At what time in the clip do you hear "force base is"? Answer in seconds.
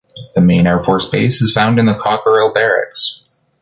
0.83-1.53